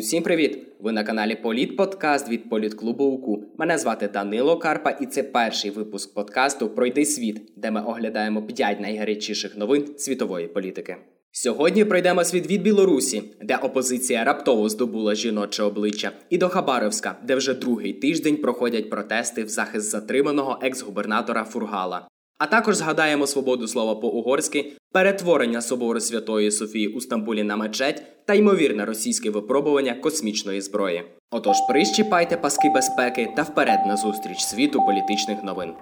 Усім 0.00 0.22
привіт! 0.22 0.58
Ви 0.80 0.92
на 0.92 1.04
каналі 1.04 1.36
Політ 1.36 1.76
Подкаст 1.76 2.28
від 2.28 2.50
Політклубу 2.50 3.04
УКУ. 3.04 3.44
Мене 3.58 3.78
звати 3.78 4.08
Данило 4.08 4.58
Карпа, 4.58 4.90
і 4.90 5.06
це 5.06 5.22
перший 5.22 5.70
випуск 5.70 6.14
подкасту 6.14 6.68
Пройди 6.68 7.04
світ, 7.04 7.52
де 7.56 7.70
ми 7.70 7.82
оглядаємо 7.82 8.42
5 8.42 8.80
найгарячіших 8.80 9.56
новин 9.56 9.98
світової 9.98 10.48
політики. 10.48 10.96
Сьогодні 11.32 11.84
пройдемо 11.84 12.24
світ 12.24 12.46
від 12.46 12.62
Білорусі, 12.62 13.22
де 13.42 13.56
опозиція 13.56 14.24
раптово 14.24 14.68
здобула 14.68 15.14
жіноче 15.14 15.62
обличчя, 15.62 16.12
і 16.30 16.38
до 16.38 16.48
Хабаровська, 16.48 17.16
де 17.24 17.34
вже 17.34 17.54
другий 17.54 17.92
тиждень 17.92 18.36
проходять 18.36 18.90
протести 18.90 19.44
в 19.44 19.48
захист 19.48 19.90
затриманого 19.90 20.58
екс-губернатора 20.62 21.44
Фургала. 21.44 22.08
А 22.40 22.46
також 22.46 22.74
згадаємо 22.74 23.26
свободу 23.26 23.68
слова 23.68 23.94
по-угорськи, 23.94 24.72
перетворення 24.92 25.62
собору 25.62 26.00
Святої 26.00 26.50
Софії 26.50 26.88
у 26.88 27.00
Стамбулі 27.00 27.42
на 27.42 27.56
мечеть 27.56 28.02
та 28.26 28.34
ймовірне 28.34 28.84
російське 28.84 29.30
випробування 29.30 29.94
космічної 29.94 30.60
зброї. 30.60 31.02
Отож, 31.30 31.56
прищіпайте 31.68 32.36
паски 32.36 32.70
безпеки 32.74 33.32
та 33.36 33.42
вперед 33.42 33.78
на 33.86 33.96
зустріч 33.96 34.38
світу 34.38 34.80
політичних 34.86 35.44
новин. 35.44 35.72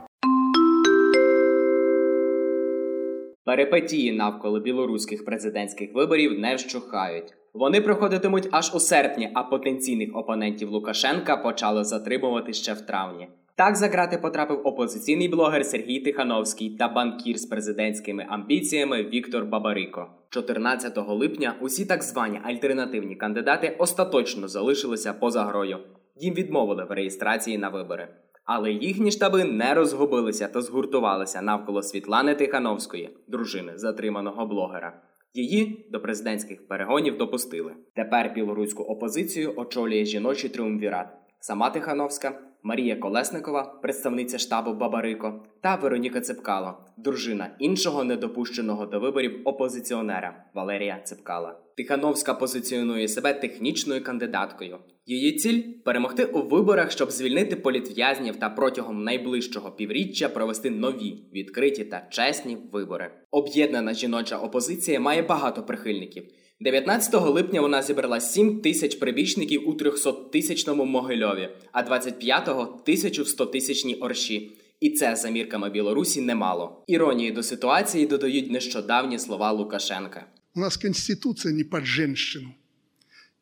Перипетії 3.45 4.13
навколо 4.13 4.61
білоруських 4.61 5.25
президентських 5.25 5.95
виборів 5.95 6.39
не 6.39 6.55
вщухають. 6.55 7.35
Вони 7.55 7.81
проходитимуть 7.81 8.49
аж 8.51 8.75
у 8.75 8.81
серпні, 8.81 9.31
а 9.35 9.43
потенційних 9.43 10.17
опонентів 10.17 10.71
Лукашенка 10.71 11.37
почали 11.37 11.85
затримувати 11.85 12.53
ще 12.53 12.73
в 12.73 12.81
травні. 12.81 13.29
Так 13.59 13.77
за 13.77 13.89
грати 13.89 14.19
потрапив 14.19 14.61
опозиційний 14.65 15.29
блогер 15.29 15.67
Сергій 15.67 16.01
Тихановський 16.01 16.71
та 16.71 16.89
банкір 16.89 17.39
з 17.39 17.47
президентськими 17.47 18.27
амбіціями 18.29 19.05
Віктор 19.05 19.45
Бабарико. 19.45 20.07
14 20.31 20.99
липня 21.09 21.55
усі 21.61 21.87
так 21.87 22.03
звані 22.03 22.41
альтернативні 22.45 23.17
кандидати 23.17 23.77
остаточно 23.79 24.49
залишилися 24.49 25.13
поза 25.13 25.45
грою. 25.45 25.79
Їм 26.17 26.35
відмовили 26.35 26.85
в 26.85 26.91
реєстрації 26.91 27.59
на 27.59 27.69
вибори. 27.69 28.09
Але 28.45 28.73
їхні 28.73 29.11
штаби 29.11 29.45
не 29.45 29.75
розгубилися 29.75 30.49
та 30.49 30.61
згуртувалися 30.61 31.43
навколо 31.43 31.83
Світлани 31.83 32.35
Тихановської, 32.35 33.11
дружини 33.29 33.73
затриманого 33.75 34.47
блогера. 34.47 35.03
Її 35.35 35.87
до 35.91 36.01
президентських 36.01 36.69
перегонів 36.69 37.17
допустили. 37.17 37.73
Тепер 37.95 38.33
білоруську 38.35 38.83
опозицію 38.83 39.53
очолює 39.57 40.05
жіночий 40.05 40.51
триумвірат. 40.51 41.09
Сама 41.41 41.71
Тихановська 41.71 42.41
Марія 42.63 42.97
Колесникова, 42.97 43.79
представниця 43.83 44.39
штабу 44.39 44.75
Бабарико, 44.75 45.45
та 45.63 45.75
Вероніка 45.75 46.21
Цепкало, 46.21 46.75
дружина 46.97 47.51
іншого 47.59 48.05
недопущеного 48.05 48.87
до 48.87 49.01
виборів 49.01 49.43
опозиціонера 49.45 50.45
Валерія 50.55 51.01
Цепкала. 51.05 51.61
Тихановська 51.77 52.35
позиціонує 52.35 53.09
себе 53.09 53.35
технічною 53.35 54.05
кандидаткою. 54.05 54.79
Її 55.07 55.33
ціль 55.33 55.63
перемогти 55.85 56.25
у 56.25 56.49
виборах, 56.49 56.91
щоб 56.91 57.11
звільнити 57.11 57.57
політв'язнів 57.57 58.37
та 58.37 58.51
протягом 58.51 59.05
найближчого 59.05 59.71
півріччя 59.71 60.29
провести 60.29 60.71
нові 60.71 61.25
відкриті 61.35 61.85
та 61.85 62.07
чесні 62.11 62.59
вибори. 62.73 63.11
Об'єднана 63.31 63.95
жіноча 63.95 64.39
опозиція 64.39 65.01
має 65.01 65.23
багато 65.23 65.63
прихильників. 65.63 66.25
19 66.61 67.15
липня 67.15 67.61
вона 67.61 67.83
зібрала 67.83 68.21
7 68.21 68.61
тисяч 68.61 68.95
прибічників 68.95 69.69
у 69.69 69.75
300-тисячному 69.75 70.85
Могильові, 70.85 71.49
а 71.73 71.83
25-го– 71.83 72.83
тисячу 72.87 73.23
в 73.23 73.27
100-тисячній 73.27 73.99
Орші. 74.01 74.53
І 74.81 74.91
це 74.91 75.17
за 75.17 75.31
мірками 75.31 75.71
Білорусі 75.71 76.21
немало. 76.21 76.85
Іронії 76.87 77.31
до 77.31 77.43
ситуації 77.43 78.07
додають 78.07 78.51
нещодавні 78.51 79.19
слова 79.19 79.53
Лукашенка. 79.53 80.27
У 80.55 80.61
нас 80.61 80.77
конституция 80.77 81.55
не 81.55 81.65
под 81.65 81.85
женщину. 81.85 82.55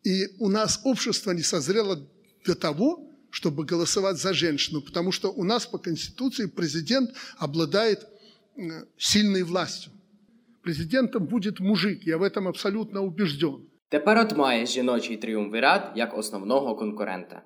И 0.07 0.27
у 0.39 0.49
нас 0.49 0.81
общество 0.85 1.33
не 1.33 1.43
созрело 1.43 1.97
для 2.47 2.55
того, 2.55 3.01
чтобы 3.31 3.65
голосовать 3.71 4.17
за 4.17 4.35
женщину, 4.35 4.83
потому 4.83 5.13
что 5.13 5.31
у 5.31 5.45
нас 5.45 5.67
по 5.67 5.79
конституции 5.79 6.47
президент 6.47 7.11
обладает 7.39 8.07
сильной 8.99 9.43
властью. 9.43 9.93
Президентом 10.67 11.27
будет 11.27 11.61
мужик, 11.61 12.03
я 12.07 12.19
в 12.19 12.25
этом 12.25 12.49
абсолютно 12.49 13.01
убежден. 13.01 13.69
Тепер 13.89 14.19
от 14.19 14.37
має 14.37 14.67
жіночий 14.67 15.17
тріумвірат 15.17 15.93
як 15.95 16.19
основного 16.19 16.77
конкурента. 16.77 17.43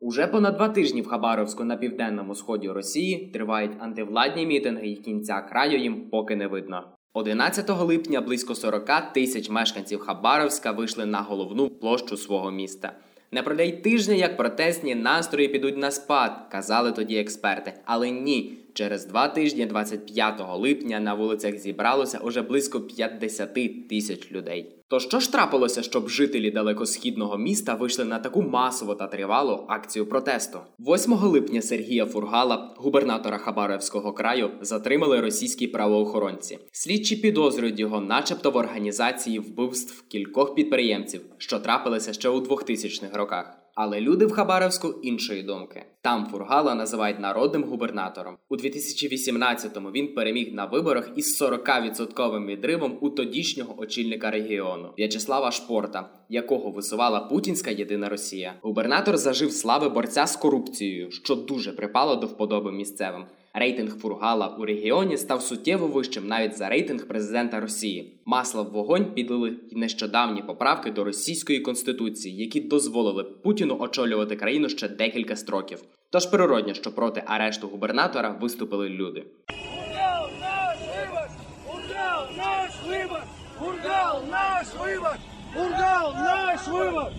Уже 0.00 0.26
понад 0.26 0.56
два 0.56 0.68
тижні 0.68 1.02
в 1.02 1.06
Хабаровську 1.06 1.64
на 1.64 1.76
південному 1.76 2.34
сході 2.34 2.68
Росії 2.68 3.30
тривають 3.34 3.72
антивладні 3.78 4.46
мітинги, 4.46 4.88
і 4.88 4.96
кінця 4.96 5.40
краю 5.40 5.78
їм 5.78 6.10
поки 6.10 6.36
не 6.36 6.46
видно. 6.46 6.84
11 7.12 7.70
липня 7.70 8.20
близько 8.20 8.54
40 8.54 9.12
тисяч 9.12 9.50
мешканців 9.50 10.00
Хабаровська 10.00 10.72
вийшли 10.72 11.06
на 11.06 11.20
головну 11.20 11.68
площу 11.68 12.16
свого 12.16 12.50
міста. 12.50 12.92
Не 13.32 13.42
пройде 13.42 13.66
й 13.66 13.72
тижня, 13.72 14.14
як 14.14 14.36
протестні 14.36 14.94
настрої 14.94 15.48
підуть 15.48 15.76
на 15.76 15.90
спад, 15.90 16.48
казали 16.50 16.92
тоді 16.92 17.16
експерти. 17.16 17.72
Але 17.84 18.10
ні, 18.10 18.61
через 18.74 19.06
два 19.06 19.28
тижні, 19.28 19.66
25 19.66 20.40
липня, 20.56 21.00
на 21.00 21.14
вулицях 21.14 21.58
зібралося 21.58 22.18
уже 22.18 22.42
близько 22.42 22.80
50 22.80 23.88
тисяч 23.88 24.32
людей. 24.32 24.76
То 24.88 25.00
що 25.00 25.20
ж 25.20 25.32
трапилося, 25.32 25.82
щоб 25.82 26.08
жителі 26.08 26.50
далекосхідного 26.50 27.38
міста 27.38 27.74
вийшли 27.74 28.04
на 28.04 28.18
таку 28.18 28.42
масову 28.42 28.94
та 28.94 29.06
тривалу 29.06 29.64
акцію 29.68 30.06
протесту? 30.06 30.58
8 30.78 31.12
липня 31.12 31.62
Сергія 31.62 32.06
Фургала, 32.06 32.74
губернатора 32.76 33.38
Хабаровського 33.38 34.12
краю, 34.12 34.50
затримали 34.60 35.20
російські 35.20 35.66
правоохоронці. 35.66 36.58
Слідчі 36.72 37.16
підозрюють 37.16 37.80
його, 37.80 38.00
начебто, 38.00 38.50
в 38.50 38.56
організації 38.56 39.38
вбивств 39.38 40.04
кількох 40.08 40.54
підприємців, 40.54 41.20
що 41.38 41.58
трапилися 41.58 42.12
ще 42.12 42.28
у 42.28 42.40
2000-х 42.40 43.18
роках. 43.18 43.61
Але 43.74 44.00
люди 44.00 44.26
в 44.26 44.32
Хабаровську 44.32 44.88
іншої 45.02 45.42
думки. 45.42 45.84
Там 46.00 46.26
Фургала 46.26 46.74
називають 46.74 47.20
народним 47.20 47.64
губернатором. 47.64 48.36
У 48.48 48.56
2018-му 48.56 49.90
він 49.90 50.14
переміг 50.14 50.54
на 50.54 50.64
виборах 50.64 51.10
із 51.16 51.42
40% 51.42 52.46
відривом 52.46 52.98
у 53.00 53.10
тодішнього 53.10 53.80
очільника 53.80 54.30
регіону 54.30 54.90
В'ячеслава 54.98 55.50
Шпорта, 55.50 56.10
якого 56.28 56.70
висувала 56.70 57.20
Путінська 57.20 57.70
єдина 57.70 58.08
Росія. 58.08 58.54
Губернатор 58.62 59.16
зажив 59.16 59.52
слави 59.52 59.88
борця 59.88 60.26
з 60.26 60.36
корупцією, 60.36 61.10
що 61.10 61.34
дуже 61.34 61.72
припало 61.72 62.16
до 62.16 62.26
вподоби 62.26 62.72
місцевим. 62.72 63.24
Рейтинг 63.54 63.98
Фургала 63.98 64.56
у 64.58 64.64
регіоні 64.64 65.16
став 65.16 65.42
суттєво 65.42 65.86
вищим 65.86 66.26
навіть 66.26 66.56
за 66.56 66.68
рейтинг 66.68 67.08
президента 67.08 67.60
Росії. 67.60 68.20
Масло 68.24 68.64
в 68.64 68.70
вогонь 68.70 69.14
підлили 69.14 69.56
нещодавні 69.72 70.42
поправки 70.42 70.90
до 70.90 71.04
російської 71.04 71.60
конституції, 71.60 72.36
які 72.36 72.60
дозволили 72.60 73.24
Путіну 73.24 73.76
очолювати 73.80 74.36
країну 74.36 74.68
ще 74.68 74.88
декілька 74.88 75.36
строків. 75.36 75.82
Тож 76.10 76.26
природньо, 76.26 76.74
що 76.74 76.94
проти 76.94 77.22
арешту 77.26 77.68
губернатора 77.68 78.38
виступили 78.40 78.88
люди. 78.88 79.24
Ургал 79.48 80.28
наш 80.40 80.78
вибор! 80.88 81.28
Ургал 81.68 82.26
наш 82.36 82.70
вибор! 82.88 83.22
Ургал 83.60 84.22
наш 84.30 84.66
вибор! 84.80 85.16
Ургал 85.56 86.12
наш 86.14 86.68
вибор! 86.68 87.12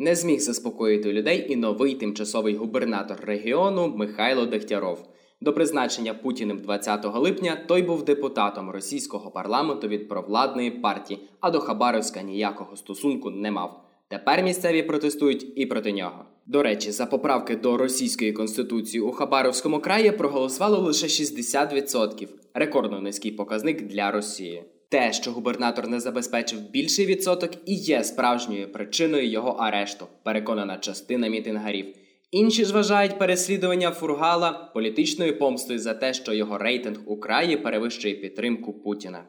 Не 0.00 0.14
зміг 0.14 0.40
заспокоїти 0.40 1.12
людей 1.12 1.46
і 1.48 1.56
новий 1.56 1.94
тимчасовий 1.94 2.56
губернатор 2.56 3.18
регіону 3.22 3.88
Михайло 3.96 4.46
Дегтяров. 4.46 5.08
До 5.40 5.52
призначення 5.52 6.14
Путіним 6.14 6.58
20 6.58 7.16
липня 7.16 7.56
той 7.66 7.82
був 7.82 8.04
депутатом 8.04 8.70
російського 8.70 9.30
парламенту 9.30 9.88
від 9.88 10.08
провладної 10.08 10.70
партії, 10.70 11.20
а 11.40 11.50
до 11.50 11.60
Хабаровська 11.60 12.22
ніякого 12.22 12.76
стосунку 12.76 13.30
не 13.30 13.50
мав. 13.50 13.84
Тепер 14.08 14.42
місцеві 14.42 14.82
протестують 14.82 15.52
і 15.56 15.66
проти 15.66 15.92
нього. 15.92 16.24
До 16.46 16.62
речі, 16.62 16.90
за 16.90 17.06
поправки 17.06 17.56
до 17.56 17.76
російської 17.76 18.32
конституції 18.32 19.00
у 19.00 19.12
Хабаровському 19.12 19.80
краї 19.80 20.12
проголосувало 20.12 20.78
лише 20.78 21.06
60%. 21.06 22.28
рекордно 22.54 23.00
низький 23.00 23.32
показник 23.32 23.82
для 23.82 24.10
Росії. 24.10 24.64
Те, 24.90 25.12
що 25.12 25.32
губернатор 25.32 25.88
не 25.88 26.00
забезпечив 26.00 26.70
більший 26.70 27.06
відсоток, 27.06 27.50
і 27.66 27.74
є 27.74 28.04
справжньою 28.04 28.72
причиною 28.72 29.28
його 29.28 29.50
арешту, 29.50 30.06
переконана 30.22 30.78
частина 30.78 31.28
мітингарів. 31.28 31.86
Інші 32.30 32.64
ж 32.64 32.74
вважають 32.74 33.18
переслідування 33.18 33.90
Фургала 33.90 34.70
політичною 34.74 35.38
помстою 35.38 35.78
за 35.78 35.94
те, 35.94 36.14
що 36.14 36.32
його 36.32 36.58
рейтинг 36.58 36.98
у 37.06 37.20
краї 37.20 37.56
перевищує 37.56 38.14
підтримку 38.14 38.72
Путіна. 38.72 39.24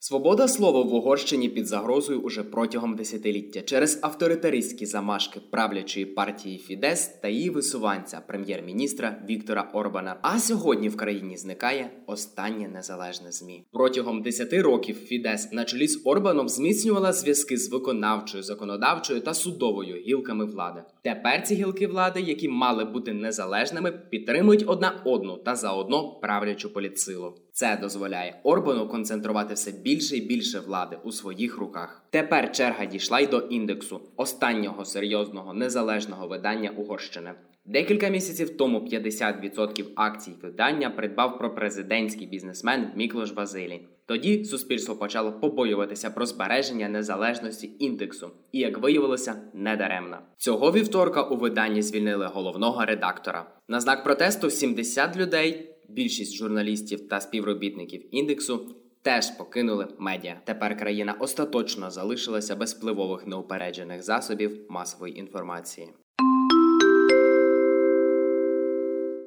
Свобода 0.00 0.48
слова 0.48 0.82
в 0.82 0.94
Угорщині 0.94 1.48
під 1.48 1.66
загрозою 1.66 2.20
уже 2.20 2.42
протягом 2.42 2.96
десятиліття 2.96 3.62
через 3.62 3.98
авторитаристські 4.02 4.86
замашки 4.86 5.40
правлячої 5.50 6.06
партії 6.06 6.58
Фідес 6.58 7.06
та 7.06 7.28
її 7.28 7.50
висуванця 7.50 8.20
прем'єр-міністра 8.26 9.22
Віктора 9.28 9.70
Орбана. 9.74 10.16
А 10.22 10.38
сьогодні 10.38 10.88
в 10.88 10.96
країні 10.96 11.36
зникає 11.36 11.90
останнє 12.06 12.68
незалежне 12.68 13.32
змі. 13.32 13.64
Протягом 13.72 14.22
10 14.22 14.52
років 14.52 14.96
Фідес 14.96 15.52
на 15.52 15.64
чолі 15.64 15.88
з 15.88 16.00
Орбаном 16.04 16.48
зміцнювала 16.48 17.12
зв'язки 17.12 17.56
з 17.56 17.72
виконавчою, 17.72 18.42
законодавчою 18.42 19.20
та 19.20 19.34
судовою 19.34 19.96
гілками 19.96 20.44
влади. 20.44 20.82
Тепер 21.02 21.42
ці 21.42 21.54
гілки 21.54 21.86
влади, 21.86 22.20
які 22.20 22.48
мали 22.48 22.84
бути 22.84 23.12
незалежними, 23.12 23.92
підтримують 24.10 24.64
одна 24.66 25.02
одну 25.04 25.36
та 25.36 25.54
заодно 25.54 26.20
правлячу 26.20 26.72
політсилу. 26.72 27.34
Це 27.58 27.76
дозволяє 27.76 28.40
Орбану 28.42 28.88
концентрувати 28.88 29.54
все 29.54 29.72
більше 29.72 30.16
і 30.16 30.20
більше 30.20 30.60
влади 30.60 30.98
у 31.04 31.12
своїх 31.12 31.58
руках. 31.58 32.02
Тепер 32.10 32.52
черга 32.52 32.84
дійшла 32.84 33.20
й 33.20 33.26
до 33.26 33.38
індексу 33.38 34.00
останнього 34.16 34.84
серйозного 34.84 35.54
незалежного 35.54 36.28
видання 36.28 36.70
Угорщини. 36.76 37.30
Декілька 37.64 38.08
місяців 38.08 38.56
тому 38.56 38.78
50% 38.78 39.84
акцій 39.96 40.32
видання 40.42 40.90
придбав 40.90 41.38
пропрезидентський 41.38 42.26
бізнесмен 42.26 42.90
Міклош 42.96 43.30
Базилій. 43.30 43.80
Тоді 44.06 44.44
суспільство 44.44 44.96
почало 44.96 45.32
побоюватися 45.32 46.10
про 46.10 46.26
збереження 46.26 46.88
незалежності 46.88 47.70
індексу, 47.78 48.30
і 48.52 48.58
як 48.58 48.78
виявилося, 48.78 49.42
недаремно. 49.54 50.18
Цього 50.36 50.72
вівторка 50.72 51.22
у 51.22 51.36
виданні 51.36 51.82
звільнили 51.82 52.26
головного 52.26 52.84
редактора. 52.84 53.46
На 53.68 53.80
знак 53.80 54.04
протесту 54.04 54.50
70 54.50 55.16
людей, 55.16 55.74
більшість 55.98 56.34
журналістів 56.34 57.08
та 57.08 57.20
співробітників 57.20 58.14
індексу. 58.14 58.74
Теж 59.02 59.30
покинули 59.30 59.88
медіа. 59.98 60.40
Тепер 60.44 60.78
країна 60.78 61.12
остаточно 61.12 61.90
залишилася 61.90 62.56
без 62.56 62.74
впливових 62.74 63.26
неупереджених 63.26 64.02
засобів 64.02 64.66
масової 64.68 65.18
інформації. 65.18 65.88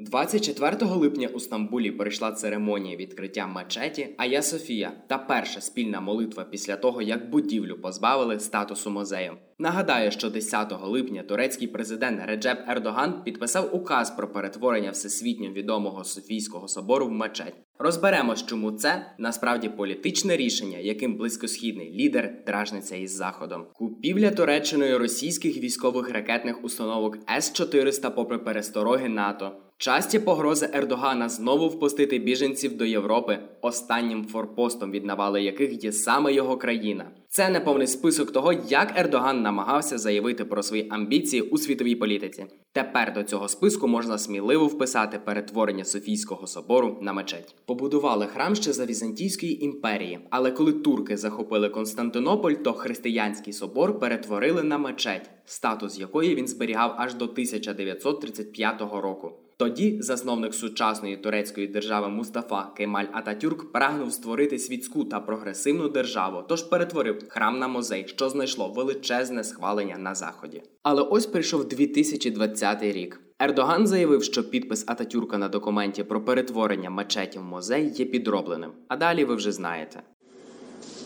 24 0.03 0.85
липня 0.85 1.27
у 1.27 1.39
Стамбулі 1.39 1.91
пройшла 1.91 2.31
церемонія 2.31 2.95
відкриття 2.95 3.47
мечеті 3.47 4.07
Ая 4.17 4.41
Софія 4.41 4.91
та 5.07 5.17
перша 5.17 5.61
спільна 5.61 6.01
молитва 6.01 6.43
після 6.43 6.75
того, 6.75 7.01
як 7.01 7.29
будівлю 7.29 7.77
позбавили 7.81 8.39
статусу 8.39 8.89
музею. 8.89 9.33
Нагадаю, 9.59 10.11
що 10.11 10.29
10 10.29 10.73
липня 10.83 11.23
турецький 11.23 11.67
президент 11.67 12.21
Реджеп 12.25 12.59
Ердоган 12.69 13.23
підписав 13.23 13.75
указ 13.75 14.11
про 14.11 14.31
перетворення 14.31 14.91
всесвітньо 14.91 15.51
відомого 15.51 16.03
Софійського 16.03 16.67
собору 16.67 17.07
в 17.07 17.11
мечеть. 17.11 17.55
Розберемось, 17.79 18.45
чому 18.45 18.71
це 18.71 19.05
насправді 19.17 19.69
політичне 19.69 20.37
рішення, 20.37 20.77
яким 20.77 21.15
близькосхідний 21.17 21.91
лідер 21.91 22.43
дражниться 22.45 22.95
із 22.95 23.15
заходом. 23.15 23.65
Купівля 23.73 24.31
Туреччиною 24.31 24.99
російських 24.99 25.57
військових 25.57 26.09
ракетних 26.09 26.63
установок 26.63 27.17
С-400 27.29 28.15
попри 28.15 28.37
перестороги 28.37 29.09
НАТО. 29.09 29.51
Часті 29.81 30.19
погрози 30.19 30.69
Ердогана 30.73 31.29
знову 31.29 31.67
впустити 31.67 32.19
біженців 32.19 32.77
до 32.77 32.85
Європи, 32.85 33.39
останнім 33.61 34.25
форпостом 34.25 34.91
від 34.91 35.05
навали 35.05 35.43
яких 35.43 35.83
є 35.83 35.91
саме 35.91 36.33
його 36.33 36.57
країна. 36.57 37.11
Це 37.29 37.49
неповний 37.49 37.87
список 37.87 38.31
того, 38.31 38.53
як 38.53 38.99
Ердоган 38.99 39.41
намагався 39.41 39.97
заявити 39.97 40.45
про 40.45 40.63
свої 40.63 40.87
амбіції 40.89 41.41
у 41.41 41.57
світовій 41.57 41.95
політиці. 41.95 42.45
Тепер 42.71 43.13
до 43.13 43.23
цього 43.23 43.47
списку 43.47 43.87
можна 43.87 44.17
сміливо 44.17 44.67
вписати 44.67 45.19
перетворення 45.19 45.85
Софійського 45.85 46.47
собору 46.47 46.97
на 47.01 47.13
мечеть. 47.13 47.55
Побудували 47.65 48.27
храм 48.27 48.55
ще 48.55 48.73
за 48.73 48.85
Візантійської 48.85 49.65
імперії, 49.65 50.19
але 50.29 50.51
коли 50.51 50.73
турки 50.73 51.17
захопили 51.17 51.69
Константинополь, 51.69 52.53
то 52.53 52.73
християнський 52.73 53.53
собор 53.53 53.99
перетворили 53.99 54.63
на 54.63 54.77
мечеть, 54.77 55.29
статус 55.45 55.99
якої 55.99 56.35
він 56.35 56.47
зберігав 56.47 56.95
аж 56.97 57.13
до 57.13 57.25
1935 57.25 58.81
року. 58.81 59.31
Тоді 59.60 60.02
засновник 60.02 60.54
сучасної 60.54 61.16
турецької 61.16 61.66
держави 61.66 62.08
Мустафа 62.08 62.72
Кемаль 62.76 63.06
Ататюрк 63.12 63.72
прагнув 63.72 64.12
створити 64.12 64.58
світську 64.58 65.04
та 65.04 65.20
прогресивну 65.20 65.88
державу, 65.88 66.42
тож 66.48 66.62
перетворив 66.62 67.28
храм 67.28 67.58
на 67.58 67.68
музей, 67.68 68.04
що 68.08 68.28
знайшло 68.28 68.68
величезне 68.68 69.44
схвалення 69.44 69.98
на 69.98 70.14
заході. 70.14 70.62
Але 70.82 71.02
ось 71.02 71.26
прийшов 71.26 71.68
2020 71.68 72.82
рік. 72.82 73.20
Ердоган 73.38 73.86
заявив, 73.86 74.24
що 74.24 74.50
підпис 74.50 74.84
Ататюрка 74.88 75.38
на 75.38 75.48
документі 75.48 76.04
про 76.04 76.24
перетворення 76.24 76.90
мечеті 76.90 77.38
в 77.38 77.42
музей 77.42 77.92
є 77.96 78.04
підробленим. 78.04 78.70
А 78.88 78.96
далі 78.96 79.24
ви 79.24 79.34
вже 79.34 79.52
знаєте. 79.52 80.02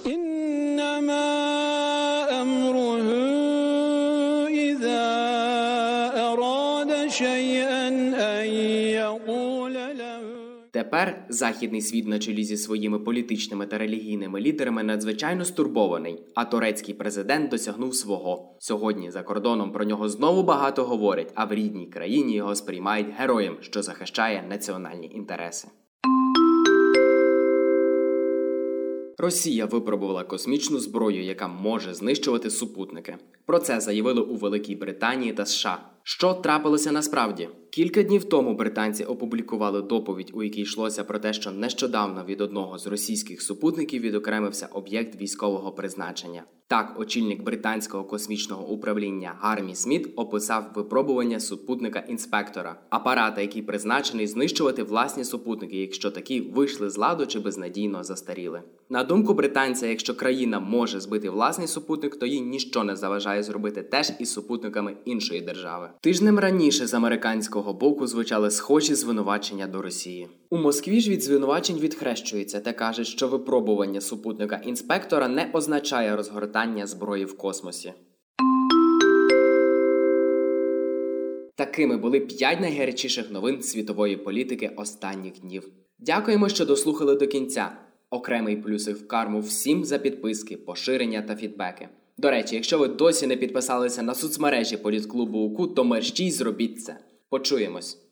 إنما 0.06 1.26
أمره 2.42 3.08
إذا 4.48 5.02
أراد 6.30 6.92
شيئا 7.10 7.63
Тепер 10.85 11.25
західний 11.29 11.81
світ 11.81 12.07
на 12.07 12.19
чолі 12.19 12.43
зі 12.43 12.57
своїми 12.57 12.99
політичними 12.99 13.65
та 13.65 13.77
релігійними 13.77 14.41
лідерами 14.41 14.83
надзвичайно 14.83 15.45
стурбований, 15.45 16.23
а 16.35 16.45
турецький 16.45 16.93
президент 16.93 17.49
досягнув 17.49 17.95
свого. 17.95 18.55
Сьогодні 18.59 19.11
за 19.11 19.23
кордоном 19.23 19.71
про 19.71 19.85
нього 19.85 20.09
знову 20.09 20.43
багато 20.43 20.83
говорять, 20.83 21.31
а 21.35 21.45
в 21.45 21.53
рідній 21.53 21.87
країні 21.87 22.35
його 22.35 22.55
сприймають 22.55 23.07
героєм, 23.17 23.57
що 23.61 23.81
захищає 23.81 24.45
національні 24.49 25.11
інтереси. 25.13 25.67
Росія 29.17 29.65
випробувала 29.65 30.23
космічну 30.23 30.79
зброю, 30.79 31.23
яка 31.23 31.47
може 31.47 31.93
знищувати 31.93 32.49
супутники. 32.49 33.17
Про 33.45 33.59
це 33.59 33.79
заявили 33.79 34.21
у 34.21 34.35
Великій 34.35 34.75
Британії 34.75 35.33
та 35.33 35.45
США. 35.45 35.77
Що 36.03 36.33
трапилося 36.33 36.91
насправді? 36.91 37.49
Кілька 37.75 38.03
днів 38.03 38.23
тому 38.23 38.53
британці 38.53 39.03
опублікували 39.03 39.81
доповідь, 39.81 40.31
у 40.33 40.43
якій 40.43 40.61
йшлося 40.61 41.03
про 41.03 41.19
те, 41.19 41.33
що 41.33 41.51
нещодавно 41.51 42.25
від 42.25 42.41
одного 42.41 42.77
з 42.77 42.87
російських 42.87 43.41
супутників 43.41 44.01
відокремився 44.01 44.67
об'єкт 44.71 45.21
військового 45.21 45.71
призначення. 45.71 46.43
Так, 46.67 46.99
очільник 46.99 47.43
британського 47.43 48.03
космічного 48.03 48.67
управління 48.67 49.35
Гармі 49.39 49.75
Сміт 49.75 50.13
описав 50.15 50.71
випробування 50.75 51.39
супутника 51.39 51.99
інспектора, 51.99 52.79
апарата, 52.89 53.41
який 53.41 53.61
призначений 53.61 54.27
знищувати 54.27 54.83
власні 54.83 55.23
супутники, 55.23 55.77
якщо 55.77 56.11
такі 56.11 56.41
вийшли 56.41 56.89
з 56.89 56.97
ладу 56.97 57.25
чи 57.25 57.39
безнадійно 57.39 58.03
застаріли. 58.03 58.61
На 58.89 59.03
думку 59.03 59.33
британця, 59.33 59.87
якщо 59.87 60.15
країна 60.15 60.59
може 60.59 60.99
збити 60.99 61.29
власний 61.29 61.67
супутник, 61.67 62.15
то 62.15 62.25
їй 62.25 62.41
ніщо 62.41 62.83
не 62.83 62.95
заважає 62.95 63.43
зробити 63.43 63.83
теж 63.83 64.11
із 64.19 64.33
супутниками 64.33 64.97
іншої 65.05 65.41
держави. 65.41 65.89
Тижнем 66.01 66.39
раніше 66.39 66.87
з 66.87 66.93
американського 66.93 67.64
боку 67.73 68.07
звучали 68.07 68.51
схожі 68.51 68.95
звинувачення 68.95 69.67
до 69.67 69.81
Росії. 69.81 70.27
У 70.49 70.57
Москві 70.57 71.01
ж 71.01 71.11
від 71.11 71.23
звинувачень 71.23 71.79
відхрещується 71.79 72.59
та 72.59 72.73
каже, 72.73 73.03
що 73.03 73.27
випробування 73.27 74.01
супутника 74.01 74.61
інспектора 74.65 75.27
не 75.27 75.49
означає 75.53 76.15
розгортання 76.15 76.87
зброї 76.87 77.25
в 77.25 77.37
космосі. 77.37 77.93
Такими 81.55 81.97
були 81.97 82.19
п'ять 82.19 82.61
найгарячіших 82.61 83.31
новин 83.31 83.61
світової 83.61 84.17
політики 84.17 84.71
останніх 84.75 85.39
днів. 85.39 85.69
Дякуємо, 85.99 86.49
що 86.49 86.65
дослухали 86.65 87.15
до 87.15 87.27
кінця. 87.27 87.71
Окремий 88.09 88.55
плюсик 88.57 88.97
в 88.97 89.07
карму 89.07 89.39
всім 89.39 89.85
за 89.85 89.97
підписки, 89.97 90.57
поширення 90.57 91.21
та 91.21 91.35
фідбеки. 91.35 91.89
До 92.17 92.29
речі, 92.29 92.55
якщо 92.55 92.77
ви 92.77 92.87
досі 92.87 93.27
не 93.27 93.35
підписалися 93.35 94.03
на 94.03 94.13
соцмережі 94.13 94.77
політклубу 94.77 95.39
УКУ, 95.39 95.67
то 95.67 95.83
мерщій 95.83 96.31
зробіть 96.31 96.83
це. 96.83 96.97
Почуємось. 97.29 98.04